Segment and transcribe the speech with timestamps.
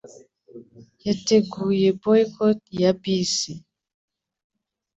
[1.05, 3.53] Yateguye boycott ya bisi.